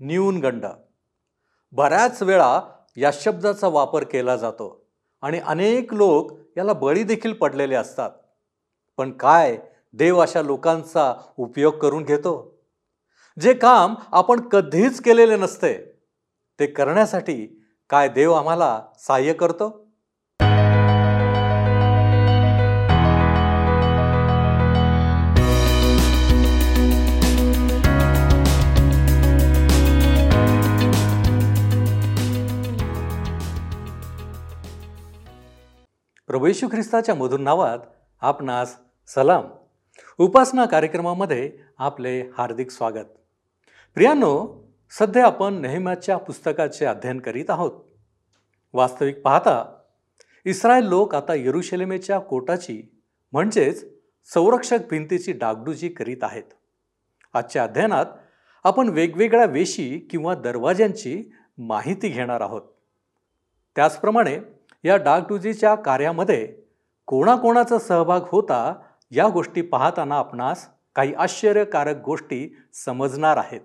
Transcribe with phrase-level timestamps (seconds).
[0.00, 0.66] न्यूनगंड.
[1.72, 2.60] बऱ्याच वेळा
[2.96, 4.86] या शब्दाचा वापर केला जातो
[5.22, 8.10] आणि अनेक लोक याला बळी देखील पडलेले असतात.
[8.96, 9.58] पण काय
[9.92, 12.58] देव अशा लोकांचा उपयोग करून घेतो?
[13.40, 15.74] जे काम आपण कधीच केलेले नसते
[16.58, 19.87] ते करण्यासाठी काय देव आम्हाला सहाय्य करतो?
[36.28, 37.78] प्रभू येशू ख्रिस्ताच्या मधुर नावात
[38.20, 39.44] आपणास सलाम.
[40.18, 43.04] उपासना कार्यक्रमामध्ये आपले हार्दिक स्वागत.
[43.94, 47.72] प्रियांनो सध्या आपण नेहम्याच्या पुस्तकाचे अध्ययन करीत आहोत.
[48.72, 49.78] वास्तविक पाहता
[50.44, 52.82] इस्रायल लोक आता यरुशलेमेच्या कोटाची
[53.32, 53.84] म्हणजेच
[54.24, 56.54] संरक्षक भिंतीची डागडुजी करीत आहेत.
[57.34, 58.06] आजच्या अध्ययनात
[58.64, 62.62] आपण वेगवेगळ्या वेशी किंवा दरवाज्यांची माहिती घेणार आहोत.
[63.76, 66.54] त्याचप्रमाणे या डागडुजीच्या कार्यामध्ये
[67.06, 68.74] कोणाकोणाचा सहभाग होता
[69.10, 73.60] या गोष्टी पाहताना आपणास काही आश्चर्यकारक गोष्टी समजणार आहेत.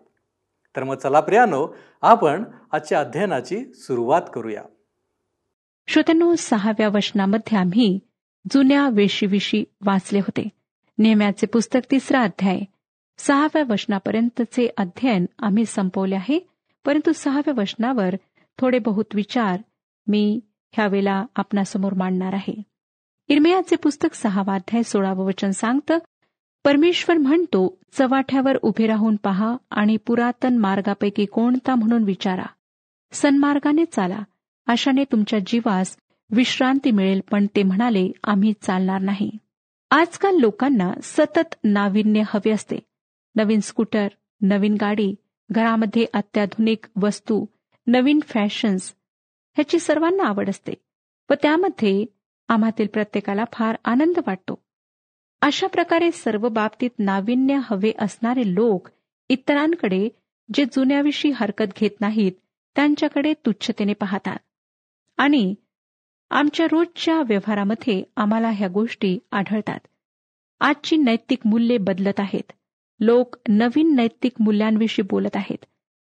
[0.75, 4.63] तर मग चला प्रियानो आपण आजच्या अध्ययनाची सुरुवात करूया.
[5.87, 7.99] श्रोत्यानो सहाव्या वचनामध्ये आम्ही
[8.51, 10.49] जुन्या वेशीविषयी वाचले होते.
[10.97, 12.59] नेम्याचे पुस्तक तिसरा अध्याय.
[13.17, 16.47] सहाव्या वचनापर्यंतचे अध्ययन आम्ही संपवले आहे.
[16.85, 18.15] परंतु सहाव्या वचनावर
[18.59, 19.59] थोडे बहुत विचार
[20.07, 20.39] मी
[20.73, 22.63] ह्यावेळेला आपणासमोर मांडणार आहे.
[23.27, 25.97] इरमयाचे पुस्तक सहावा अध्याय सोळावं वचन सांगतं
[26.65, 32.45] परमेश्वर म्हणतो चवाठ्यावर उभे राहून पहा आणि पुरातन मार्गापैकी कोणता म्हणून विचारा.
[33.11, 34.19] सन्मार्गाने चाला.
[34.67, 35.97] अशाने तुमच्या जीवास
[36.31, 39.31] विश्रांती मिळेल पण ते म्हणाले आम्ही चालणार नाही.
[39.91, 42.79] आजकाल लोकांना सतत नाविन्य हवे असते.
[43.35, 44.07] नवीन स्कूटर
[44.41, 45.15] नवीन गाडी
[45.51, 47.45] घरामध्ये अत्याधुनिक वस्तू
[47.87, 48.93] नवीन फॅशन्स
[49.53, 50.73] ह्याची सर्वांना आवड असते
[51.29, 52.05] व त्यामध्ये
[52.47, 54.63] आम्हातील प्रत्येकाला फार आनंद वाटतो.
[55.41, 58.89] अशा प्रकारे सर्व बाबतीत नाविन्य हवे असणारे लोक
[59.29, 60.09] इतरांकडे
[60.53, 62.31] जे जुन्याविषयी हरकत घेत नाहीत
[62.75, 64.37] त्यांच्याकडे तुच्छतेने पाहतात.
[65.17, 65.55] आणि
[66.29, 69.79] आमच्या रोजच्या व्यवहारामध्ये आम्हाला ह्या गोष्टी आढळतात.
[70.59, 72.51] आजची नैतिक मूल्ये बदलत आहेत.
[72.99, 75.65] लोक नवीन नैतिक मूल्यांविषयी बोलत आहेत.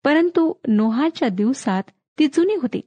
[0.04, 1.84] परंतु नोहाच्या दिवसात
[2.20, 2.82] ती जुनी होती.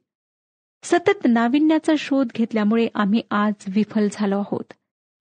[0.90, 4.72] सतत नाविन्याचा शोध घेतल्यामुळे आम्ही आज विफल झालो आहोत.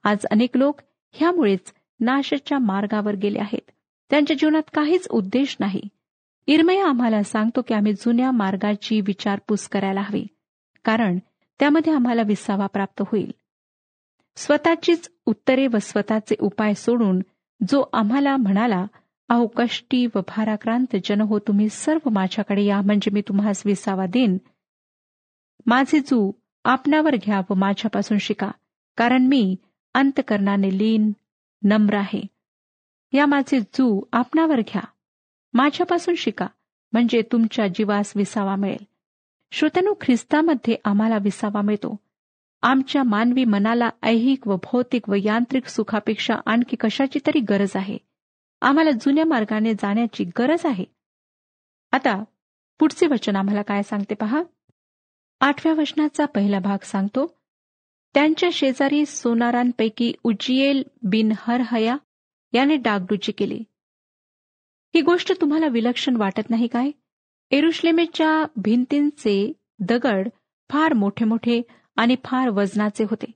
[0.03, 0.79] आज अनेक लोक
[1.11, 3.71] ह्यामुळेच नाशाच्या मार्गावर गेले आहेत.
[4.09, 5.81] त्यांच्या जीवनात काहीच उद्देश नाही.
[6.47, 10.25] इरमया आम्हाला सांगतो की आम्ही जुन्या मार्गाची विचारपूस करायला हवी
[10.85, 11.17] कारण
[11.59, 13.31] त्यामध्ये आम्हाला विसावा प्राप्त होईल.
[14.35, 17.19] स्वतःचीच उत्तरे व स्वतःचे उपाय सोडून
[17.69, 18.85] जो आम्हाला म्हणाला
[19.29, 24.37] अहो कष्टी व भाराक्रांत जन हो तुम्ही सर्व माझ्याकडे या म्हणजे मी तुम्हाला विसावा देईन.
[25.67, 26.31] माझे जू
[26.63, 28.51] आपणावर घ्या व माझ्यापासून शिका
[28.97, 29.55] कारण मी
[29.93, 31.11] अंतकरणाने लीन
[31.63, 32.21] नम्र आहे.
[33.13, 34.81] या माझे जू आपणावर घ्या.
[35.53, 36.47] माझ्यापासून शिका
[36.91, 38.85] म्हणजे तुमच्या जीवास विसावा मिळेल.
[39.51, 41.95] श्रोतनु ख्रिस्तामध्ये आम्हाला विसावा मिळतो.
[42.61, 47.97] आमच्या मानवी मनाला ऐहिक व भौतिक व यांत्रिक सुखापेक्षा आणखी कशाची तरी गरज आहे?
[48.61, 50.85] आम्हाला जुन्या मार्गाने जाण्याची गरज आहे?
[51.91, 52.23] आता
[52.79, 54.43] पुढचे वचन आम्हाला काय सांगते पहा?
[55.39, 57.37] आठव्या वचनाचा पहिला भाग सांगतो.
[58.13, 61.97] त्यांच्या शेजारी सोनारांपैकी उजियेल बिन हरहया
[62.53, 63.59] याने डागडुजी केली.
[64.95, 66.91] ही गोष्ट तुम्हाला विलक्षण वाटत नाही काय?
[67.51, 70.29] एरुश्लेमेच्या भिंतींचे दगड
[70.69, 71.61] फार मोठे मोठे
[71.95, 73.31] आणि फार वजनाचे होते.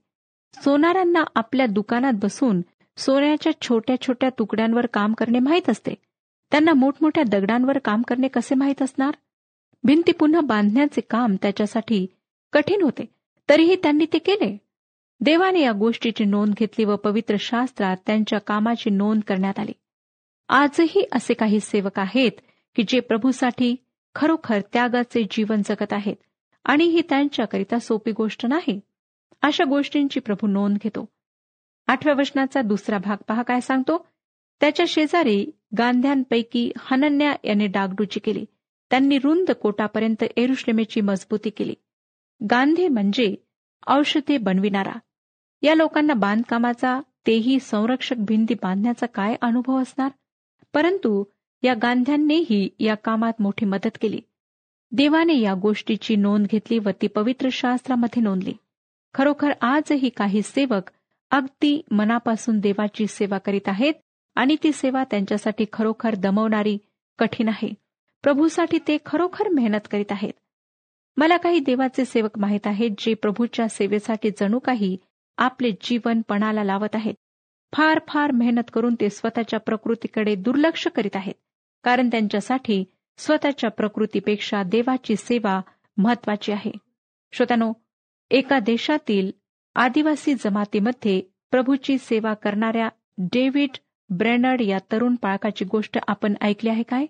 [0.64, 2.62] सोनारांना आपल्या दुकानात बसून
[2.98, 5.94] सोन्याच्या छोट्या छोट्या तुकड्यांवर काम करणे माहीत असते.
[6.52, 9.12] त्यांना मोठमोठ्या दगडांवर काम करणे कसे माहीत असणार?
[9.84, 12.08] भिंती पुन्हा बांधण्याचे काम त्याच्यासाठी
[12.53, 13.06] कठीण होते.
[13.50, 14.58] तरीही त्यांनी ते केले.
[15.22, 19.72] देवाने या गोष्टीची नोंद घेतली व पवित्र शास्त्रात त्यांच्या कामाची नोंद करण्यात आली.
[20.50, 22.31] आजही असे काही सेवक आहेत
[22.75, 23.75] की जे प्रभूसाठी
[24.16, 26.16] खरोखर त्यागाचे जीवन जगत आहेत
[26.66, 28.79] आणि ही त्यांच्याकरिता सोपी गोष्ट नाही.
[29.41, 31.09] अशा गोष्टींची प्रभू नोंद घेतो.
[31.88, 34.08] आठव्या वचनाचा दुसरा भाग पहा काय सांगतो.
[34.59, 38.46] त्याच्या शेजारी गांध्यांपैकी हनन्या याने डागडुची केली.
[38.91, 41.73] त्यांनी रुंद कोटापर्यंत एरुश्लेमेची मजबूती केली.
[42.52, 43.35] गांधी म्हणजे
[43.88, 44.99] औषधे बनविणारा.
[45.61, 50.09] या लोकांना बांधकामाचा तेही संरक्षक भिंती बांधण्याचा काय अनुभव असणार?
[50.73, 51.23] परंतु
[51.64, 54.22] या गांध्यांनीही या कामात मोठी मदत केली.
[54.91, 58.53] देवाने या गोष्टीची नोंद घेतली व ती पवित्र शास्त्रामध्ये नोंदली.
[59.14, 60.91] खरोखर आजही काही सेवक
[61.32, 63.94] अगदी मनापासून देवाची सेवा करीत आहेत
[64.35, 66.78] आणि ती सेवा त्यांच्यासाठी खरोखर दमवणारी
[67.20, 67.81] कठीण आहे.
[68.23, 70.34] प्रभूसाठी ते खरोखर मेहनत करीत आहेत.
[71.18, 74.97] मला काही देवाचे सेवक माहीत आहेत जे प्रभूच्या सेवेसाठी जणू काही
[75.38, 77.14] आपले जीवन पणाला लावत आहेत.
[77.73, 81.34] फार फार मेहनत करून ते स्वतःच्या प्रकृतीकडे दुर्लक्ष करीत आहेत
[81.84, 82.84] कारण त्यांच्यासाठी
[83.18, 85.59] स्वतःच्या प्रकृतीपेक्षा देवाची सेवा
[85.97, 86.72] महत्वाची आहे.
[87.34, 87.72] श्रोत्यानो
[88.32, 89.32] एका देशातील
[89.76, 91.22] आदिवासी जमातीमध्ये
[91.52, 93.78] प्रभूची सेवा करणाऱ्या डेव्हिड
[94.09, 97.06] ब्रेनर्ड या तरुण पाळकाची गोष्ट आपण ऐकली आहे काय?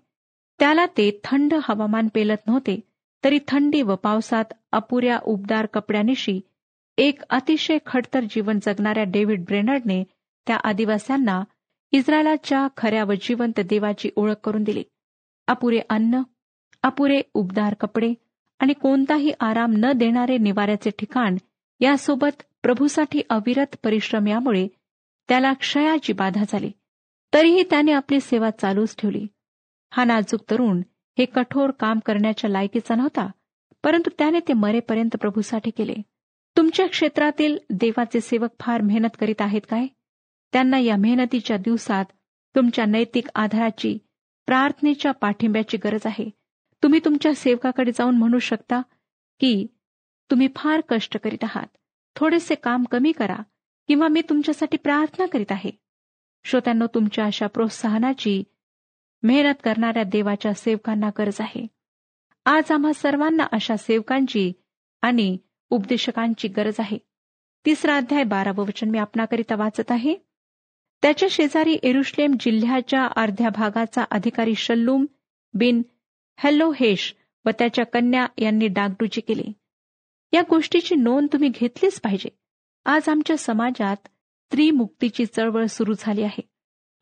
[0.61, 2.79] त्याला ते थंड हवामान पेलत नव्हते
[3.23, 6.41] तरी थंडी व पावसात अपुऱ्या उबदार कपड्यानिशी
[6.97, 10.03] एक अतिशय खडतर जीवन जगणाऱ्या डेव्हिड ब्रेनर्डने
[10.47, 11.43] त्या आदिवास्यांना
[11.91, 14.83] इस्रायलाच्या खऱ्या व जिवंत देवाची ओळख करून दिली.
[15.47, 16.21] अपुरे अन्न
[16.83, 18.13] अपुरे उबदार कपडे
[18.59, 21.37] आणि कोणताही आराम न देणारे निवाऱ्याचे ठिकाण
[21.79, 24.67] यासोबत प्रभूसाठी अविरत परिश्रम यामुळे
[25.29, 26.71] त्याला क्षयाची बाधा झाली.
[27.33, 29.27] तरीही त्याने आपली सेवा चालूच ठेवली.
[29.93, 30.81] हा नाजूक तरुण
[31.17, 33.27] हे कठोर काम करण्याच्या लायकीचा नव्हता
[33.83, 35.93] परंतु त्याने ते मरेपर्यंत प्रभूसाठी केले.
[36.57, 39.87] तुमच्या क्षेत्रातील देवाचे सेवक फार मेहनत करीत आहेत काय?
[40.53, 42.05] त्यांना या मेहनतीच्या दिवसात
[42.55, 43.97] तुमच्या नैतिक आधाराची
[44.45, 46.29] प्रार्थनेच्या पाठिंब्याची गरज आहे.
[46.83, 48.81] तुम्ही तुमच्या सेवकाकडे जाऊन म्हणू शकता
[49.39, 49.67] की
[50.31, 51.77] तुम्ही फार कष्ट करीत आहात.
[52.15, 53.37] थोडेसे काम कमी करा
[53.87, 55.71] किंवा मी तुमच्यासाठी प्रार्थना करीत आहे.
[56.43, 58.43] श्रोत्यांनो तुमच्या अशा प्रोत्साहनाची
[59.23, 61.67] मेहनत करणाऱ्या देवाच्या सेवकांना गरज आहे.
[62.45, 64.53] आज आम्हा सर्वांना अशा सेवकांची
[65.01, 65.37] आणि
[65.69, 66.97] उपदेशकांची गरज आहे.
[67.65, 70.15] तिसरा अध्याय बारावं वचन मी आपणाकरिता वाचत आहे.
[71.01, 75.05] त्याच्या शेजारी एरुश्लेम जिल्ह्याच्या अर्ध्या भागाचा अधिकारी शल्लूम
[75.53, 75.81] बिन
[76.43, 77.15] हेश
[77.45, 79.53] व त्याच्या कन्या यांनी डागडुजी केली.
[80.33, 82.29] या गोष्टीची नोंद तुम्ही घेतलीच पाहिजे.
[82.85, 86.50] आज आमच्या समाजात स्त्री मुक्तीची चळवळ सुरू झाली आहे.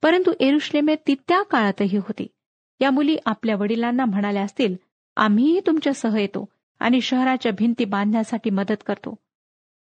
[0.04, 2.28] परंतु एरुश्लेमे ती त्या काळातही होती.
[2.80, 4.76] या मुली आपल्या वडिलांना म्हणाल्या असतील
[5.18, 6.46] आम्हीही तुमच्यासह येतो
[6.80, 9.16] आणि शहराच्या भिंती बांधण्यासाठी मदत करतो.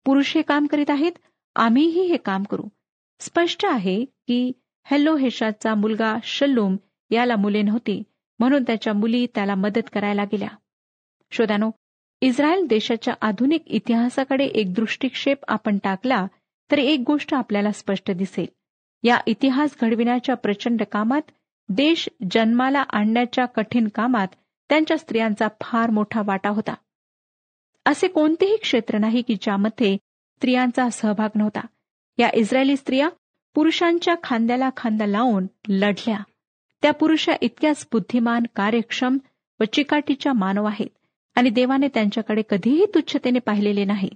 [0.05, 1.13] पुरुष हे काम करीत आहेत
[1.57, 2.63] आम्हीही हे काम करू.
[3.21, 4.53] स्पष्ट आहे की
[4.85, 6.77] हॅलो हेशाचा मुलगा शल्लूम
[7.11, 8.03] याला मुले नव्हती
[8.39, 10.49] म्हणून त्याच्या मुली त्याला मदत करायला गेल्या.
[11.31, 11.71] शोधानो
[12.21, 16.27] इस्रायल देशाच्या आधुनिक इतिहासाकडे एक दृष्टिक्षेप आपण टाकला
[16.71, 18.47] तर एक गोष्ट आपल्याला स्पष्ट दिसेल.
[19.03, 21.31] या इतिहास घडविण्याच्या प्रचंड कामात
[21.69, 24.29] देश जन्माला आणण्याच्या कठीण कामात
[24.69, 26.75] त्यांच्या स्त्रियांचा फार मोठा वाटा होता.
[27.87, 31.61] असे कोणतेही क्षेत्र नाही की ज्यामध्ये स्त्रियांचा सहभाग नव्हता.
[32.19, 33.09] या इस्रायली स्त्रिया
[33.55, 36.19] पुरुषांच्या खांद्याला खांदा लावून लढल्या.
[36.83, 39.19] त्या पुरुषा इतक्याच बुद्धिमान कार्यक्षम
[39.61, 40.91] व चिकाटीच्या मानव आहेत
[41.35, 44.11] आणि देवाने त्यांच्याकडे कधीही तुच्छतेने पाहिलेले नाही.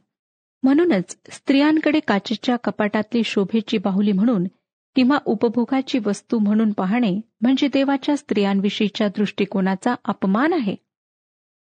[0.62, 4.44] म्हणूनच स्त्रियांकडे काचेच्या कपाटातली शोभेची बाहुली म्हणून
[4.94, 10.76] किंवा उपभोगाची वस्तू म्हणून पाहणे म्हणजे देवाच्या स्त्रियांविषयीच्या दृष्टिकोनाचा अपमान आहे.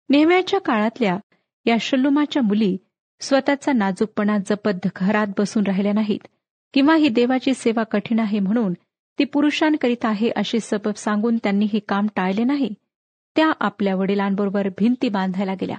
[0.10, 1.18] नेहम्याच्या काळातल्या
[1.66, 2.78] या शल्लुमाच्या मुली
[3.20, 6.28] स्वतःचा नाजूकपणा जपत घरात बसून राहिल्या नाहीत
[6.74, 8.74] किंवा ही देवाची सेवा कठीण आहे म्हणून
[9.20, 12.70] ती पुरुषांकरिता आहे अशी सबब सांगून त्यांनी हे काम टाळले नाही.
[13.36, 15.78] त्या आपल्या वडिलांबरोबर भिंती बांधायला गेल्या.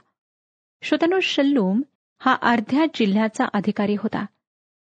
[0.83, 1.83] श्रोतनु शल्लूम
[2.19, 4.27] हा अर्ध्या जिल्ह्याचा अधिकारी होता.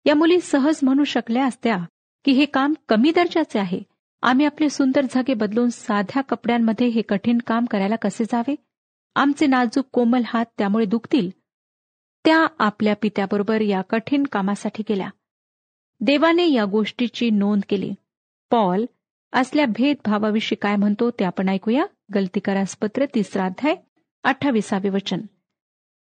[0.04, 1.76] या मुली सहज म्हणू शकल्या असत्या
[2.24, 3.82] की हे काम कमी दर्जाचे आहे.
[4.22, 8.54] आम्ही आपले सुंदर झगे बदलून साध्या कपड्यांमध्ये हे कठीण काम करायला कसे जावे?
[9.14, 11.30] आमचे नाजूक कोमल हात त्यामुळे दुखतील.
[12.24, 15.10] त्या आपल्या पित्याबरोबर या कठीण कामासाठी गेल्या.
[16.00, 17.92] देवाने या गोष्टीची नोंद केली.
[18.50, 18.84] पॉल
[19.32, 21.86] असल्या भेदभावाविषयी काय म्हणतो ते आपण ऐकूया.
[22.14, 23.76] गलतीकारास पत्र तिसरा अध्याय
[24.24, 25.20] अठ्ठावीसावे वचन.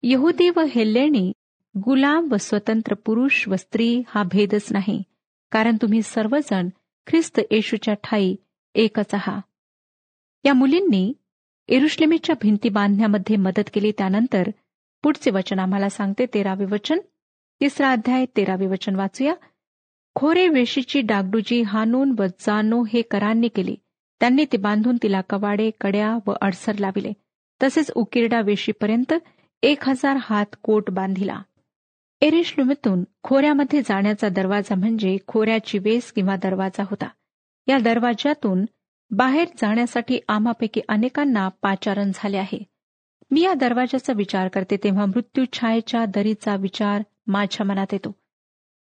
[0.03, 1.33] यहुदी व हेल्लेणी
[1.77, 5.03] गुलाम व स्वतंत्र पुरुष व स्त्री हा भेदच नाही.
[5.50, 6.69] कारण तुम्ही सर्वजण
[7.07, 8.35] ख्रिस्त येशूच्या ठाई
[8.75, 9.43] एकच आहात
[10.45, 11.12] या मुलींनी
[11.69, 14.50] एरुश्लेमेच्या भिंती बांधण्यामध्ये मदत केली त्यानंतर
[15.02, 16.26] पुढचे वचन आम्हाला सांगते.
[16.26, 16.99] तेरावे वचन
[17.61, 19.35] तिसरा अध्याय तेरावे वचन वाचूया.
[20.14, 23.76] खोरे वेशीची डागडुजी हानून व जानो हे करांनी केली.
[24.21, 27.12] त्यांनी ती बांधून तिला कवाडे कड्या व अडसर लाविले.
[27.62, 29.12] तसेच उकिरडा वेशीपर्यंत
[29.62, 31.43] एक हजार हात कोट बांधिला.
[32.21, 37.09] एरिश्लुमीतून खोऱ्यामध्ये जाण्याचा दरवाजा म्हणजे खोऱ्याची वेस किंवा दरवाजा होता.
[37.67, 38.65] या दरवाज्यातून
[39.11, 42.63] बाहेर जाण्यासाठी आम्हापैकी अनेकांना पाचारण झाले आहे.
[43.31, 48.15] मी या दरवाजाचा विचार करते तेव्हा मृत्यू छायेच्या दरीचा विचार माझ्या मनात येतो.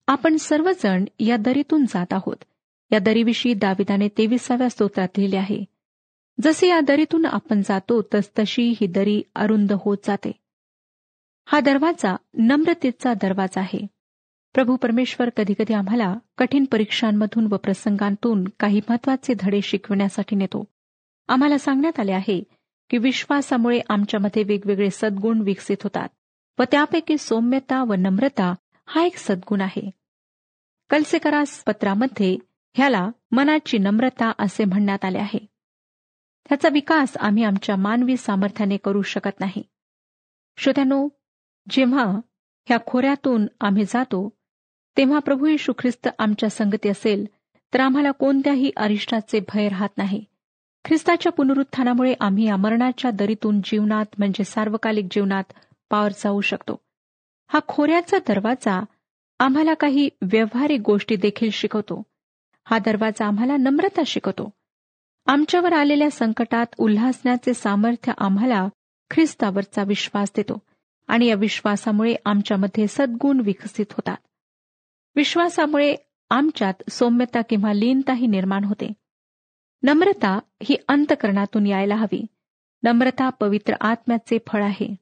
[0.07, 2.43] आपण सर्वजण या दरीतून जात आहोत.
[2.91, 5.65] या दरीविषयी दाविदाने तेविसाव्या स्तोत्रात लिहिले आहे.
[6.41, 10.31] जसे या दरीतून आपण जातो तस तशी ही दरी अरुंद होत जाते.
[11.49, 13.87] हा दरवाजा नम्रतेचा दरवाजा आहे.
[14.53, 20.63] प्रभू परमेश्वर कधीकधी आम्हाला कठीण परीक्षांमधून व प्रसंगांतून काही महत्त्वाचे धडे शिकविण्यासाठी नेतो.
[21.27, 22.43] आम्हाला सांगण्यात आले आहे
[22.89, 26.09] की विश्वासामुळे आमच्यामध्ये वेगवेगळे सद्गुण विकसित होतात
[26.59, 28.53] व त्यापैकी सौम्यता व नम्रता
[28.85, 29.91] हा एक सद्गुण आहे.
[30.89, 32.37] कलसेकरास पत्रामध्ये
[32.73, 35.45] ह्याला मनाची नम्रता असे म्हणण्यात आले आहे.
[36.49, 39.63] त्याचा विकास आम्ही आमच्या मानवी सामर्थ्याने करू शकत नाही.
[40.57, 41.07] श्रोत्यानो
[41.69, 42.03] जेव्हा
[42.67, 44.29] ह्या खोऱ्यातून आम्ही जातो
[44.97, 47.25] तेव्हा प्रभू येशू ख्रिस्त आमच्या संगती असेल
[47.73, 50.23] तर आम्हाला कोणत्याही अरिष्टाचे भय राहत नाही.
[50.85, 55.43] ख्रिस्ताच्या पुनरुत्थानामुळे आम्ही अमरणाच्या मरणाच्या दरीतून जीवनात म्हणजे सार्वकालिक जीवनात
[55.89, 56.79] पावर जाऊ शकतो.
[57.47, 58.83] हा खोऱ्याचा दरवाजा
[59.39, 62.03] आम्हाला काही व्यवहारिक गोष्टी देखील शिकवतो.
[62.65, 64.49] हा दरवाजा आम्हाला नम्रता शिकवतो.
[65.25, 68.67] आमच्यावर आलेल्या संकटात उल्हासण्याचे सामर्थ्य आम्हाला
[69.11, 70.61] ख्रिस्तावरचा विश्वास देतो.
[71.07, 74.17] आणि या विश्वासामुळे आमच्यामध्ये सद्गुण विकसित होतात.
[75.15, 75.95] विश्वासामुळे
[76.29, 78.93] आमच्यात सौम्यता किंवा लीनताही निर्माण होते.
[79.83, 82.25] नम्रता ही अंतकरणातून यायला हवी.
[82.83, 84.95] नम्रता पवित्र आत्म्याचे फळ आहे.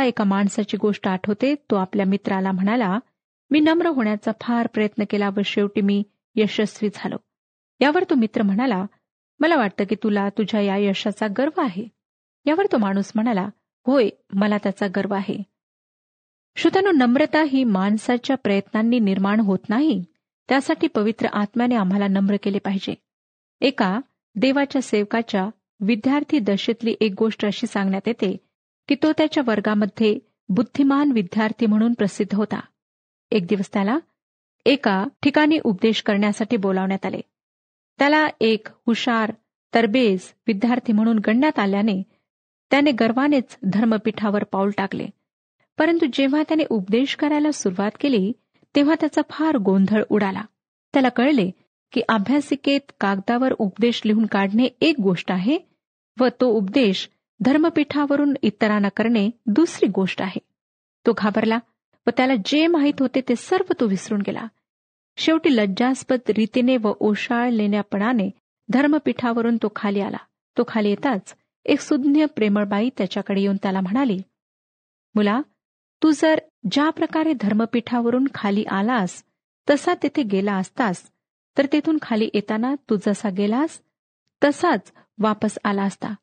[0.00, 2.98] मला एका माणसाची गोष्ट आठवते तो आपल्या मित्राला म्हणाला
[3.50, 6.02] मी नम्र होण्याचा फार प्रयत्न केला व शेवटी मी
[6.36, 7.16] यशस्वी झालो.
[7.80, 8.86] यावर तो मित्र म्हणाला
[9.40, 11.86] मला वाटतं की तुला तुझ्या या यशाचा गर्व आहे.
[12.46, 13.48] यावर तो माणूस म्हणाला
[13.86, 15.42] होय मला त्याचा गर्व आहे.
[16.56, 20.04] श्रोत्यानो नम्रता ही माणसाच्या प्रयत्नांनी निर्माण होत नाही
[20.48, 22.94] त्यासाठी पवित्र आत्म्याने आम्हाला नम्र केले पाहिजे.
[23.60, 24.00] एका
[24.34, 25.48] देवाच्या सेवकाच्या
[25.80, 28.49] विद्यार्थी दशेतली एक गोष्ट अशी सांगण्यात येते
[28.90, 30.18] की तो त्याच्या वर्गामध्ये
[30.48, 32.60] बुद्धिमान विद्यार्थी म्हणून प्रसिद्ध होता.
[33.30, 33.98] एक दिवस त्याला
[34.66, 37.20] एका ठिकाणी उपदेश करण्यासाठी बोलावण्यात आले.
[37.98, 39.32] त्याला एक हुशार
[39.74, 42.02] तरबेज विद्यार्थी म्हणून गणण्यात आल्याने
[42.70, 45.06] त्याने गर्वानेच धर्मपीठावर पाऊल टाकले.
[45.78, 48.32] परंतु जेव्हा त्याने उपदेश करायला सुरुवात केली
[48.76, 50.42] तेव्हा त्याचा फार गोंधळ उडाला.
[50.92, 51.50] त्याला कळले
[51.92, 55.58] की अभ्यासिकेत कागदावर उपदेश लिहून काढणे एक गोष्ट आहे
[56.20, 57.10] व तो उपदेश
[57.42, 60.40] धर्मपीठावरून इतरांना करणे दुसरी गोष्ट आहे.
[61.06, 61.58] तो घाबरला
[62.06, 64.46] व त्याला जे माहीत होते ते सर्व तो विसरून गेला.
[65.16, 68.30] शेवटी लज्जास्पद रीतीने व ओशाळलेण्यापणाने
[68.68, 70.16] धर्मपीठावरून तो खाली आला.
[70.58, 74.22] तो खाली येताच एक सुज्ञ प्रेमळबाई त्याच्याकडे येऊन त्याला म्हणाली
[75.14, 75.40] मुला
[76.02, 76.38] तू जर
[76.70, 79.22] ज्या प्रकारे धर्मपीठावरून खाली आलास
[79.70, 81.10] तसा तेथे गेला असतास
[81.58, 83.80] तर तेथून खाली येताना तू जसा गेलास
[84.44, 86.14] तसाच वापस आला असता.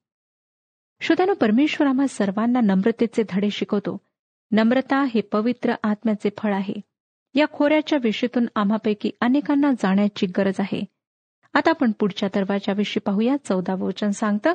[1.01, 3.97] श्रोत्यानो परमेश्वर आम्हा सर्वांना नम्रतेचे धडे शिकवतो.
[4.51, 6.73] नम्रता हे पवित्र आत्म्याचे फळ आहे.
[7.35, 10.81] या खोऱ्याच्या विषयीतून आम्हापैकी अनेकांना जाण्याची गरज आहे.
[11.53, 13.35] आता आपण पुढच्या दरवाजाविषयी पाहूया.
[13.45, 14.53] चौदा वचन सांगतं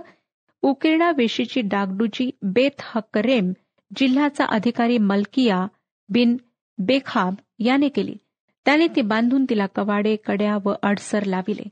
[0.62, 3.52] उकिरणा वेशीची डागडूची बेत हक्करेम
[3.96, 5.66] जिल्ह्याचा अधिकारी मलकिया
[6.08, 6.36] बिन
[6.78, 8.16] बेखाब याने केली.
[8.64, 11.68] त्याने ती बांधून तिला कवाडे कड्या व अडसर लाविले.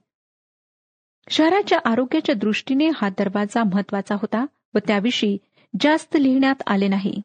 [1.28, 4.46] शहराच्या आरोग्याच्या दृष्टीने हा दरवाजा महत्त्वाचा होता.
[4.74, 5.38] व त्याविषयी
[5.80, 7.22] जास्त लिहिण्यात आले नाही.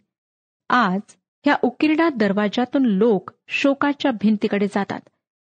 [0.70, 1.00] आज
[1.46, 5.00] ह्या उकिरडा दरवाजातून लोक शोकाच्या भिंतीकडे जातात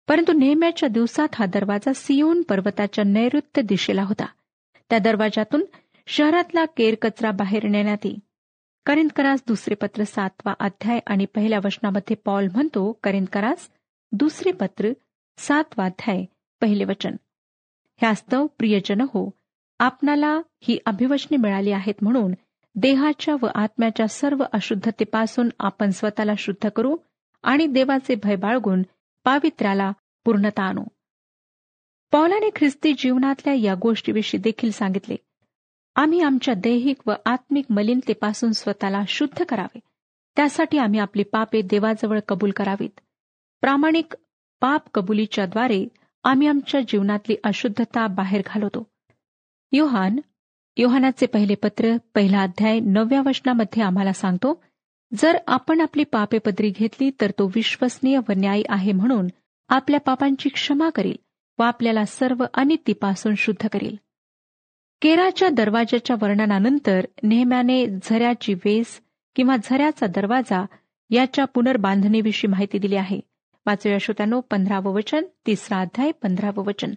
[0.08, 4.26] परंतु नेहम्याच्या दिवसात हा दरवाजा सियोन पर्वताच्या नैऋत्य दिशेला होता.
[4.90, 5.64] त्या दरवाजातून
[6.06, 8.16] शहरातला केरकचरा बाहेर नेण्यात येई.
[8.86, 13.70] करिंदकरास दुसरे पत्र सातवा अध्याय आणि पहिल्या वचनामध्ये पॉल म्हणतो करिंदकरास
[14.12, 14.88] दुसरे पत्र
[15.38, 16.24] सातवा अध्याय
[16.60, 17.16] पहिले वचन.
[17.96, 19.30] ह्यास्तव प्रियजन हो
[19.82, 22.32] आपणाला ही अभिवचने मिळाली आहेत म्हणून
[22.74, 26.96] देहाच्या व आत्म्याच्या सर्व अशुद्धतेपासून आपण स्वतःला शुद्ध करू
[27.42, 28.82] आणि देवाचे भय बाळगून
[29.24, 29.92] पावित्र्याला
[30.24, 30.84] पूर्णता आणू.
[32.12, 35.16] पौलाने ख्रिस्ती जीवनातल्या या गोष्टीविषयी देखील सांगितले.
[35.96, 39.80] आम्ही आमच्या दैहिक व आत्मिक मलिनतेपासून स्वतःला शुद्ध करावे.
[40.36, 43.00] त्यासाठी आम्ही आपली पापे देवाजवळ कबूल करावीत.
[43.60, 44.16] प्रामाणिक
[44.60, 45.88] पाप कबुलीच्याद्वारे
[46.24, 48.91] आम्ही आमच्या जीवनातली अशुद्धता बाहेर घालवतो.
[49.72, 50.18] योहान
[50.76, 54.62] योहानाचे पहिले पत्र पहिला अध्याय नवव्या वचनामध्ये आम्हाला सांगतो
[55.18, 59.26] जर आपण आपली पापे पदरी घेतली तर तो विश्वसनीय व न्यायी आहे म्हणून
[59.68, 61.16] आपल्या पापांची क्षमा करील
[61.58, 63.96] व आपल्याला सर्व अनितीपासून शुद्ध करील.
[65.02, 69.00] केराच्या दरवाजाच्या वर्णनानंतर नेहम्याने झऱ्याची वेस
[69.36, 70.66] किंवा झऱ्याचा दरवाजा
[71.10, 73.20] याच्या पुनर्बांधणीविषयी माहिती दिली आहे.
[73.66, 76.92] वाचूया श्रोत्यानो पंधरावं वचन तिसरा अध्याय पंधरावं वचन.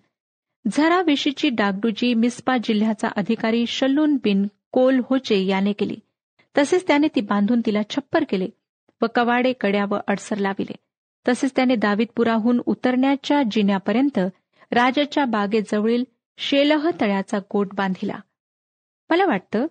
[0.72, 1.02] झरा
[1.54, 6.00] डागडुजी मिस्पा जिल्ह्याचा अधिकारी शल्लून बिन कोल होचे याने केली.
[6.58, 8.50] तसेच त्याने ती बांधून तिला छप्पर केले
[9.02, 10.76] व कवाडे कड्या व अडसर लाविले.
[11.28, 14.20] तसेच त्याने दावीदपुराहून उतरण्याच्या जिन्यापर्यंत
[14.72, 16.04] राजाच्या बागेजवळील
[16.38, 18.20] शेलह तळ्याचा कोट बांधिला.
[19.10, 19.68] मला वाटतं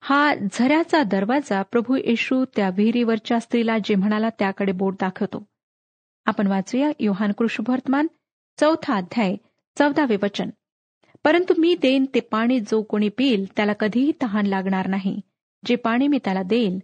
[0.00, 5.46] हा झऱ्याचा दरवाजा प्रभू येशू त्या विहिरीवरच्या स्त्रीला जे म्हणाला त्याकडे बोट दाखवतो.
[6.26, 8.06] आपण वाचूया योहान कृष्णवर्तमान
[8.60, 9.36] चौथा अध्याय
[9.78, 10.50] चौदावे वचन.
[11.24, 15.20] परंतु मी देईन ते पाणी जो कोणी पिईल त्याला कधीही तहान लागणार नाही.
[15.66, 16.78] जे पाणी मी त्याला देईल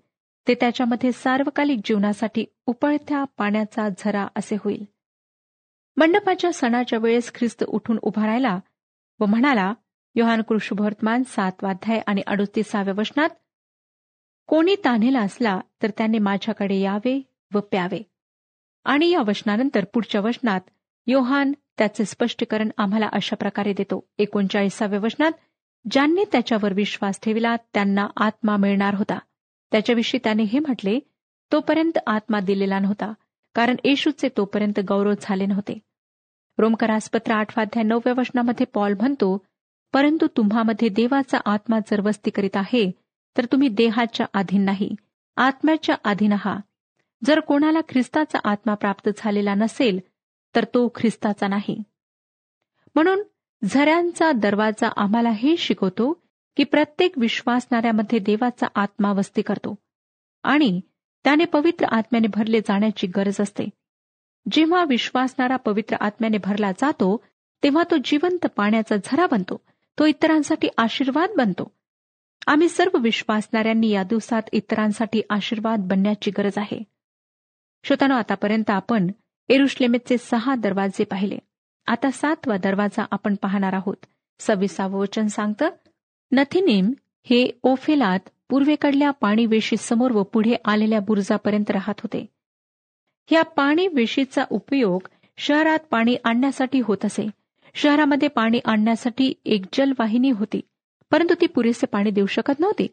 [0.48, 4.84] ते त्याच्यामध्ये सार्वकालिक जीवनासाठी उपळत्या पाण्याचा झरा असे होईल.
[5.96, 8.60] मंडपाच्या सणाच्या वेळेस ख्रिस्त उठून उभा राहिला
[9.20, 9.74] व म्हणाला
[10.14, 13.28] योहान कृष्णवर्तमान सातवाध्याय आणि अडुतीसाव्या वचनात
[14.46, 17.22] कोणी तान्हेला असला तर त्याने माझ्याकडे यावे
[17.54, 18.02] व प्यावे.
[18.84, 20.60] आणि या वचनानंतर पुढच्या वचनात
[21.06, 24.04] योहान त्याचे स्पष्टीकरण आम्हाला अशा प्रकारे देतो.
[24.18, 25.32] एकोणचाळीसाव्या वचनात
[25.90, 29.18] ज्यांनी त्याच्यावर विश्वास ठेविला त्यांना आत्मा मिळणार होता.
[29.72, 30.98] त्याच्याविषयी त्याने हे म्हटले
[31.52, 33.12] तोपर्यंत आत्मा दिलेला नव्हता
[33.54, 35.78] कारण येशूचे तोपर्यंत गौरव झाले नव्हते.
[36.58, 39.36] रोमकरासपत्र आठवाध्या नवव्या वचनामध्ये पॉल म्हणतो
[39.92, 42.90] परंतु तुम्हामध्ये देवाचा आत्मा जर वस्ती करीत आहे
[43.36, 44.94] तर तुम्ही देहाच्या अधीन नाही
[45.36, 46.60] आत्म्याच्या अधीन आहात.
[47.24, 50.00] जर कोणाला ख्रिस्ताचा आत्मा प्राप्त झालेला नसेल
[50.54, 51.82] तर तो ख्रिस्ताचा नाही.
[52.94, 53.22] म्हणून
[53.64, 56.12] झऱ्यांचा दरवाजा आम्हाला हे शिकवतो
[56.56, 59.74] की प्रत्येक विश्वासणाऱ्यामध्ये देवाचा आत्मा वस्ती करतो
[60.42, 60.80] आणि
[61.24, 63.68] त्याने पवित्र आत्म्याने भरले जाण्याची गरज असते.
[64.52, 67.24] जेव्हा विश्वासणारा पवित्र आत्म्याने भरला जातो
[67.62, 69.60] तेव्हा तो जिवंत पाण्याचा झरा बनतो
[69.98, 71.70] तो इतरांसाठी आशीर्वाद बनतो.
[72.46, 76.82] आम्ही सर्व विश्वासणाऱ्यांनी या दिवसात इतरांसाठी आशीर्वाद बनण्याची गरज आहे.
[77.84, 79.06] श्रोतानो आतापर्यंत आपण
[79.50, 81.38] एरुश्लेमेचे सहा दरवाजे पाहिले.
[81.86, 83.96] आता सातवा दरवाजा आपण पाहणार आहोत.
[84.38, 85.68] सव्वीसावं वचन सांगतं
[86.32, 86.92] नथिनेम
[87.30, 92.26] हे ओफेलात पूर्वेकडल्या पाणी समोर व पुढे आलेल्या बुरुजापर्यंत राहत होते.
[93.30, 97.30] ह्या पाणी वेशीचा उपयोग शहरात पाणी आणण्यासाठी होत असे.
[97.74, 100.60] शहरामध्ये पाणी आणण्यासाठी एक जलवाहिनी होती
[101.10, 102.86] परंतु ती पुरेसे पाणी देऊ शकत नव्हती.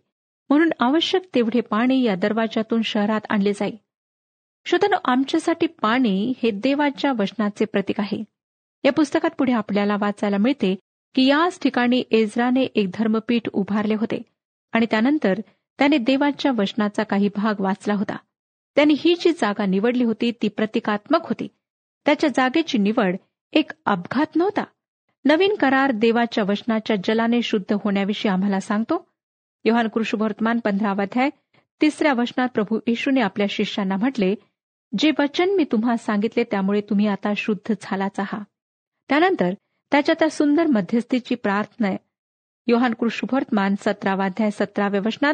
[0.50, 3.72] म्हणून आवश्यक तेवढे पाणी या दरवाजातून शहरात आणले जाई.
[4.66, 8.24] श्रोतनो आमच्यासाठी पाणी हे देवाच्या वचनाचे प्रतीक आहे.
[8.84, 10.76] या पुस्तकात पुढे आपल्याला वाचायला मिळते
[11.16, 14.22] की याच ठिकाणी एजराने एक धर्मपीठ उभारले होते
[14.72, 15.40] आणि त्यानंतर
[15.80, 18.16] त्याने देवाच्या वचनाचा काही भाग वाचला होता.
[18.76, 21.48] त्याने ही जी जागा निवडली होती ती प्रतिकात्मक होती.
[22.06, 23.16] त्याच्या जागेची निवड
[23.54, 24.64] एक अपघात नव्हता.
[25.26, 29.08] नवीन करार देवाच्या वचनाच्या जलाने शुद्ध होण्याविषयी आम्हाला सांगतो.
[29.66, 31.30] योहान कृष्णवर्तमान पंधरावाध्याय
[31.82, 34.36] तिसऱ्या वचनात प्रभू येशूने आपल्या शिष्यांना म्हटले
[34.98, 38.46] जे वचन मी तुम्हा सांगितले त्यामुळे तुम्ही आता शुद्ध झालाच आहात.
[39.10, 39.54] त्यानंतर
[39.92, 41.90] त्याच्या त्या सुंदर मध्यस्थीची प्रार्थना
[42.68, 45.34] योहान कृष्णवर्तमान सतरावाध्याय सतराव्या वचनात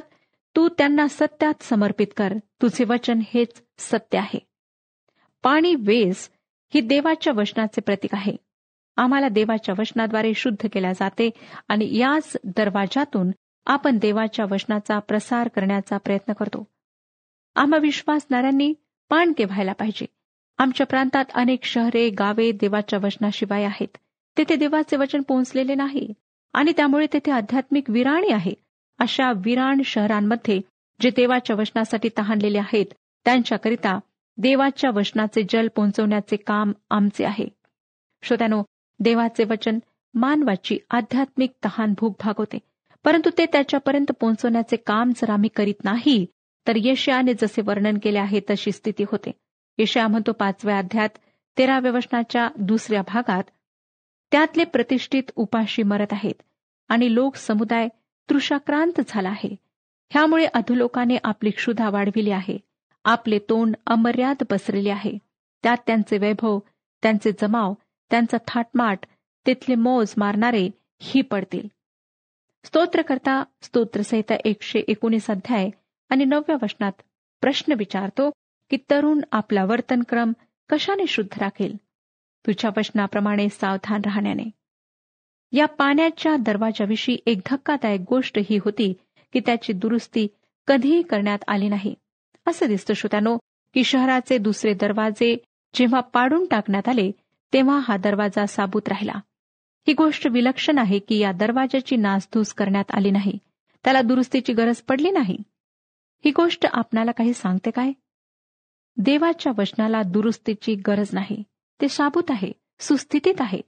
[0.56, 2.34] तू त्यांना सत्यात समर्पित कर.
[2.62, 4.40] तुझे वचन हेच सत्य आहे.
[5.44, 6.30] पाणी वेस
[6.74, 8.36] ही देवाच्या वचनाचे प्रतीक आहे.
[8.98, 11.30] आम्हाला देवाच्या वचनाद्वारे शुद्ध केल्या जाते
[11.68, 13.32] आणि याच दरवाजातून
[13.66, 16.68] आपण देवाच्या वचनाचा प्रसार करण्याचा प्रयत्न करतो.
[17.56, 18.74] आम्हा विश्वासणाऱ्यांनी
[19.14, 20.06] पाणके व्हायला पाहिजे?
[20.58, 23.98] आमच्या प्रांतात अनेक शहरे गावे देवाच्या वचनाशिवाय आहेत.
[24.38, 26.14] तेथे देवाचे वचन पोहोचलेले नाही
[26.54, 28.54] आणि त्यामुळे तेथे आध्यात्मिक विराणी आहे.
[29.00, 30.60] अशा विराण शहरांमध्ये
[31.00, 32.86] जे देवाच्या वचनासाठी तहानलेले आहेत
[33.26, 34.00] त्यांच्याकरिता
[34.38, 37.48] देवाच्या वचनाचे जल पोहोचवण्याचे काम आमचे आहे.
[38.24, 38.64] श्रोत्यानो
[39.00, 39.80] देवाचे वचन
[40.14, 42.58] मानवाची आध्यात्मिक तहान भूक भागवते
[43.06, 46.26] परंतु ते त्याच्यापर्यंत पोहोचवण्याचे काम जर आम्ही करीत नाही
[46.68, 49.32] तर यशयाने जसे वर्णन केले आहे तशी स्थिती होते.
[49.78, 51.10] यशया म्हणतो पाचव्या अध्यात
[51.58, 53.44] तेराव्या वचनाच्या दुसऱ्या भागात
[54.32, 56.42] त्यातले प्रतिष्ठित उपाशी मरत आहेत
[56.88, 57.88] आणि लोक समुदाय
[58.30, 59.56] तृषाक्रांत झाला आहे.
[60.10, 62.58] ह्यामुळे अधोलोकाने आपली क्षुधा वाढविली आहे.
[63.04, 65.18] आपले तोंड अमर्याद पसरले आहे.
[65.64, 66.60] त्यात त्यांचे वैभव
[67.04, 67.74] त्यांचे जमाव
[68.10, 69.06] त्यांचा थाटमाट
[69.48, 71.68] तिथले मोज मारणारे ही पडतील.
[72.64, 75.70] स्तोत्रकर्ता स्तोत्रसहिता एकशे एकोणीस अध्याय
[76.10, 76.92] आणि नवव्या वचनात
[77.42, 78.30] प्रश्न विचारतो
[78.70, 80.34] की तरुण आपला वर्तनक्रम
[80.70, 81.76] कशाने शुद्ध राखेल?
[82.48, 84.44] तुझ्या वचनाप्रमाणे सावधान राहण्याने.
[85.52, 88.94] या पाण्याच्या दरवाजाविषयी एक धक्कादायक गोष्ट ही होती
[89.34, 90.28] की त्याची दुरुस्ती
[90.68, 91.96] कधीही करण्यात आली नाही.
[92.48, 93.38] असं दिसतं श्रोत्यानो
[93.74, 95.38] की शहराचे दुसरे दरवाजे
[95.76, 97.12] जेव्हा पाडून टाकण्यात आले
[97.54, 99.20] तेव्हा हा दरवाजा साबूत राहिला.
[99.88, 103.38] ही गोष्ट विलक्षण आहे की या दरवाजाची नासधूस करण्यात आली नाही.
[103.84, 105.38] त्याला दुरुस्तीची गरज पडली नाही.
[106.26, 107.92] ही गोष्ट आपणाला काही सांगते काय?
[108.98, 111.44] देवाच्या वचनाला दुरुस्तीची गरज नाही.
[111.82, 113.62] ते साबूत आहे सुस्थितीत आहे.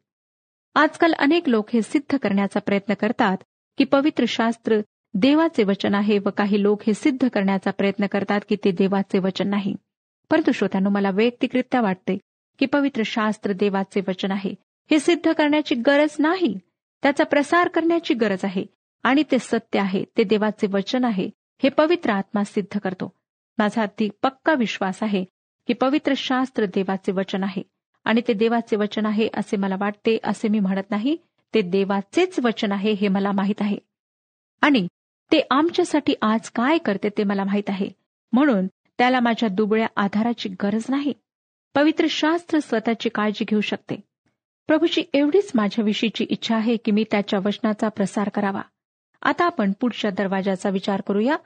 [0.75, 3.37] आजकाल अनेक लोक हे सिद्ध करण्याचा प्रयत्न करतात
[3.77, 4.79] की पवित्र शास्त्र
[5.13, 9.49] देवाचे वचन आहे व काही लोक हे सिद्ध करण्याचा प्रयत्न करतात की ते देवाचे वचन
[9.49, 9.75] नाही.
[10.29, 12.17] परंतु श्रोत्यानो मला वैयक्तिकरित्या वाटते
[12.59, 14.55] की पवित्र शास्त्र देवाचे वचन आहे.
[14.91, 16.59] हे सिद्ध करण्याची गरज नाही.
[17.03, 18.65] त्याचा प्रसार करण्याची गरज आहे.
[19.03, 21.29] आणि ते सत्य आहे ते देवाचे वचन आहे.
[21.63, 23.13] हे पवित्र आत्मा सिद्ध करतो.
[23.57, 25.25] माझा अगदी पक्का विश्वास आहे
[25.67, 27.61] की पवित्र शास्त्र देवाचे वचन आहे.
[28.03, 31.17] आणि ते देवाचे वचन आहे असे मला वाटते असे मी म्हणत नाही.
[31.53, 33.77] ते देवाचेच वचन आहे हे मला माहीत आहे.
[34.61, 34.87] आणि
[35.31, 37.89] ते आमच्यासाठी आज काय करते ते मला माहीत आहे.
[38.33, 41.13] म्हणून त्याला माझ्या दुबळ्या आधाराची गरज नाही.
[41.75, 43.95] पवित्र शास्त्र स्वतःची काळजी घेऊ शकते.
[44.67, 48.61] प्रभूची एवढीच माझ्याविषयीची इच्छा आहे की मी त्याच्या वचनाचा प्रसार करावा.
[49.25, 51.37] आता आपण पुढच्या दरवाजाचा विचार करूया.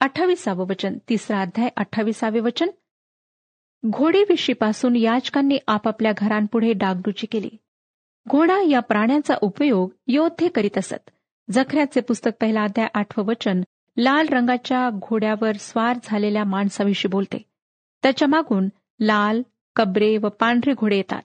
[0.00, 2.70] अठ्ठावीसावं वचन तिसरा अध्याय अठ्ठावीसावे वचन.
[3.86, 7.48] घोडेविषयीपासून याचकांनी आपापल्या घरांपुढे डागडुची केली.
[8.28, 11.10] घोडा या प्राण्याचा उपयोग योद्धे करीत असत.
[11.50, 13.60] जखऱ्याचे पुस्तक पहिला अध्याय आठवं वचन
[13.96, 17.42] लाल रंगाच्या घोड्यावर स्वार झालेल्या माणसाविषयी बोलते.
[18.02, 18.68] त्याच्या मागून
[19.00, 19.42] लाल
[19.76, 21.22] कबरे व पांढरे घोडे येतात.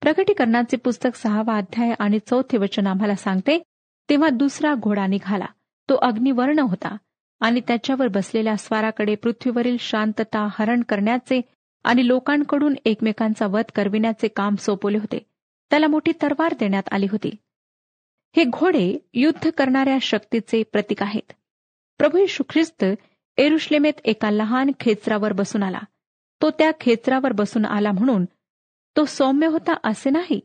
[0.00, 3.62] प्रकटीकरणाचे पुस्तक सहावा अध्याय आणि चौथे वचन आम्हाला सांगते
[4.10, 5.46] तेव्हा दुसरा घोडा निघाला.
[5.88, 6.96] तो अग्निवर्ण होता
[7.40, 11.40] आणि त्याच्यावर बसलेल्या स्वाराकडे पृथ्वीवरील शांतता हरण करण्याचे
[11.84, 15.18] आणि लोकांकडून एकमेकांचा वध करविण्याचे काम सोपवले होते.
[15.70, 17.34] त्याला मोठी तरवार देण्यात आली होती.
[18.36, 21.32] हे घोडे युद्ध करणाऱ्या शक्तीचे प्रतीक आहेत.
[21.98, 22.84] प्रभू यशू ख्रिस्त
[23.36, 25.80] एरुश्लेमेत एका लहान खेचरावर बसून आला.
[26.42, 28.24] तो त्या खेचरावर बसून आला म्हणून
[28.96, 30.40] तो सौम्य होता असे नाही.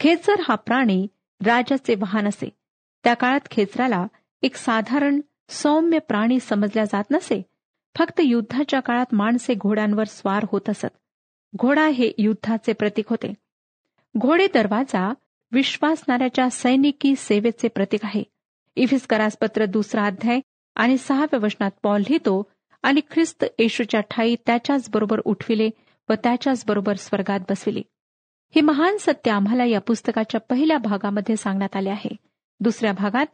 [0.00, 1.06] खेचर हा प्राणी
[1.44, 2.48] राजाचे वाहन असे.
[3.04, 4.06] त्या काळात खेचराला
[4.42, 7.42] एक साधारण सौम्य प्राणी समजल्या जात नसे.
[7.98, 10.86] फक्त युद्धाच्या काळात माणसे घोड्यांवर स्वार होत असत.
[11.56, 13.34] घोडा हे युद्धाचे प्रतीक होते.
[14.18, 15.12] घोडे दरवाजा
[15.52, 18.22] विश्वासणाऱ्याच्या सैनिकी सेवेचे प्रतीक आहे.
[18.76, 20.40] इफिस्करासपत्र दुसरा अध्याय
[20.74, 22.50] आणि सहाव्या वचनात पॉल लिहितो
[22.82, 25.70] आणि ख्रिस्त येशूच्या ठाई त्याच्याच बरोबर उठविले
[26.08, 27.82] व त्याच्याच बरोबर स्वर्गात बसविले.
[28.54, 32.16] हे महान सत्य आम्हाला या पुस्तकाच्या पहिल्या भागामध्ये सांगण्यात आले आहे.
[32.62, 33.26] दुसऱ्या भागात.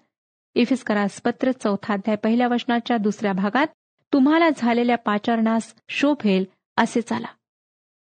[0.55, 3.67] इफिस्करास पत्र चौथा अध्याय पहिल्या वचनाच्या दुसऱ्या भागात
[4.13, 6.45] तुम्हाला झालेल्या पाचारणास शोभेल
[6.77, 7.27] असे चाला.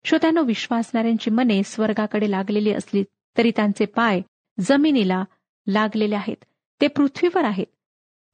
[0.05, 3.05] श्रोत्यानो विश्वासणाऱ्यांची मने स्वर्गाकडे लागलेली असली
[3.39, 4.21] तरी त्यांचे पाय
[4.61, 5.25] जमिनीला
[5.67, 6.37] लागलेले आहेत.
[6.81, 7.67] ते पृथ्वीवर आहेत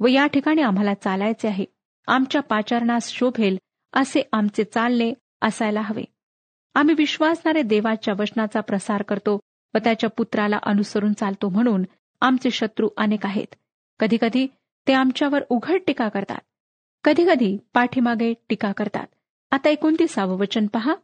[0.00, 1.64] व या ठिकाणी आम्हाला चालायचे आहे.
[2.06, 3.58] आमच्या पाचारणास शोभेल
[3.92, 6.04] असे आमचे चालणे असायला हवे.
[6.74, 9.40] आम्ही विश्वासणारे देवाच्या वचनाचा प्रसार करतो
[9.74, 11.82] व त्याच्या पुत्राला अनुसरून चालतो म्हणून
[12.20, 13.54] आमचे शत्रू अनेक आहेत.
[14.00, 14.46] कधीकधी
[14.88, 16.40] ते आमच्यावर उघड टीका करतात.
[17.04, 19.06] कधीकधी पाठीमागे टीका करतात.
[19.50, 20.94] आता एकोणतीसावं वचन पहा.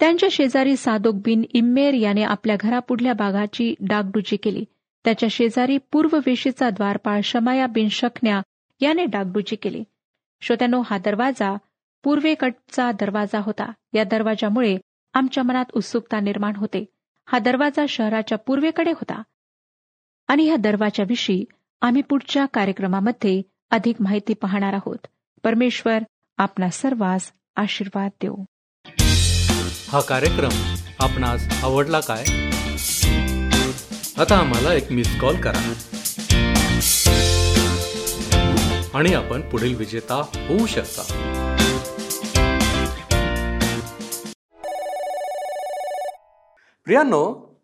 [0.00, 4.64] त्यांच्या शेजारी सादोक बिन इम्मेर याने आपल्या घरापुढल्या बागाची डागडुजी केली.
[5.04, 8.40] त्याच्या शेजारी पूर्व वेशीचा द्वारपाळ शमाया बिन शकण्या
[8.80, 9.84] याने डागडुजी केली.
[10.40, 11.56] श्रोत्यानो हा दरवाजा
[12.02, 13.72] पूर्वेकडचा दरवाजा होता.
[13.92, 14.76] या दरवाजामुळे
[15.14, 16.84] आमच्या मनात उत्सुकता निर्माण होते.
[17.26, 19.22] हा दरवाजा शहराच्या पूर्वेकडे होता.
[20.28, 21.44] आणि ह्या दरवाजाविषयी
[21.80, 25.06] आम्ही पुढच्या कार्यक्रमामध्ये अधिक माहिती पाहणार आहोत.
[25.44, 25.98] परमेश्वर
[26.38, 28.44] आपणा सर्वांस आशीर्वाद देऊ
[29.88, 32.24] हा कार्यक्रम आपणास आवडला काय?
[34.22, 35.72] आता आम्हाला एक मिस कॉल करा.
[38.94, 41.02] आणि आपण पुढील विजेता होऊ शकता.
[46.84, 47.54] प्रियांनो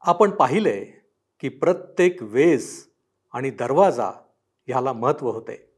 [0.00, 0.97] आपण पाहिले
[1.40, 2.88] की प्रत्येक वेस
[3.32, 4.10] आणि दरवाजा
[4.66, 5.70] ह्याला महत्त्व होते.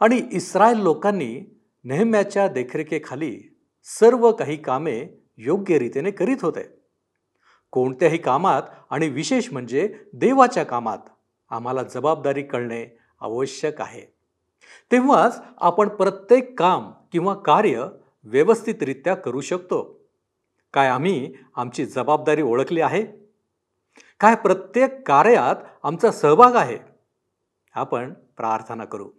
[0.00, 6.78] आणि इस्रायल लोकांनी नेहम्याच्या देखरेखीखाली सर्व काही कामे योग्य रीतीने करीत होते.
[7.70, 10.98] कोणत्याही कामात आणि विशेष म्हणजे देवाच्या कामात
[11.50, 14.14] आम्हाला जबाबदारी कळणे आवश्यक आहे.
[14.92, 17.86] तेव्हाच आपण प्रत्येक काम किंवा कार्य
[18.24, 20.04] व्यवस्थितरित्या करू शकतो.
[20.72, 23.21] काय आम्ही आमची जबाबदारी ओळखली आहे?
[24.22, 26.78] काय प्रत्येक कार्यात आमचा सहभाग आहे?
[27.74, 29.10] आपण प्रार्थना करू.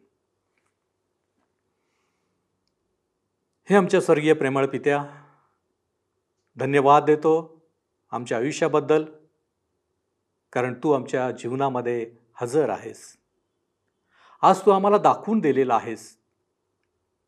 [3.70, 5.06] हे आमच्या स्वर्गीय प्रेमळ पित्या
[6.58, 7.62] धन्यवाद देतो
[8.12, 9.06] आमच्या आयुष्याबद्दल
[10.54, 13.18] कारण तू आमच्या जीवनामध्ये हजर आहेस.
[14.42, 16.18] आज तू आम्हाला दाखवून दिलेला आहेस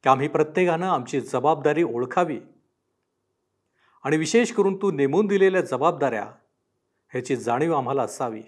[0.03, 2.39] की आम्ही प्रत्येकानं आमची जबाबदारी ओळखावी
[4.03, 6.31] आणि विशेष करून तू नेमून दिलेल्या जबाबदाऱ्या
[7.15, 8.41] ह्याची जाणीव आम्हाला असावी.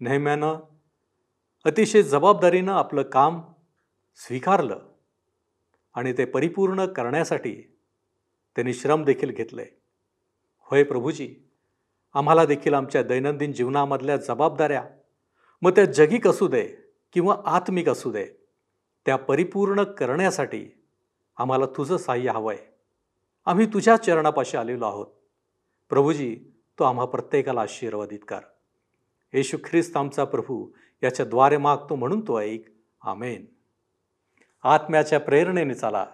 [0.00, 0.58] नेहम्यानं
[1.64, 3.40] अतिशय जबाबदारीनं आपलं काम
[4.16, 4.78] स्वीकारलं
[5.94, 7.54] आणि ते परिपूर्ण करण्यासाठी
[8.56, 9.64] त्यांनी श्रम देखील घेतले.
[10.70, 11.34] होय प्रभूजी
[12.14, 14.84] आम्हाला देखील आमच्या दैनंदिन जीवनामधल्या जबाबदाऱ्या
[15.62, 16.66] मग त्या जगिक असू दे
[17.12, 18.26] किंवा आत्मिक असू दे
[19.06, 20.66] त्या परिपूर्ण करण्यासाठी
[21.36, 22.66] आम्हाला तुझं साह्य हवं आहे
[23.46, 25.06] आम्ही तुझ्या चरणापाशी आलेलो आहोत.
[25.90, 26.36] प्रभूजी
[26.78, 28.38] तो आम्हा प्रत्येकाला आशीर्वादित कर.
[29.32, 30.68] येशू ख्रिस्त आमचा प्रभू
[31.02, 32.64] याच्याद्वारे मागतो म्हणून तो ऐक.
[33.02, 33.46] आमेन.
[34.64, 36.06] आत्म्याच्या प्रेरणेने चाला.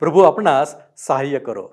[0.00, 1.68] प्रभू आपणास सहाय्य करो.